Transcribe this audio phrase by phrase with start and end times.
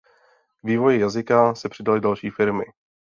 [0.61, 2.63] K vývoji jazyka se přidaly další firmy.